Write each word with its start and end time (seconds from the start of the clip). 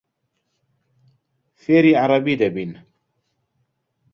فێری 1.61 1.93
عەرەبی 2.01 2.35
دەبین. 2.41 2.71